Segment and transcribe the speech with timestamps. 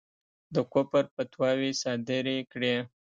[0.53, 2.75] د کُفر فتواوې صادري کړې.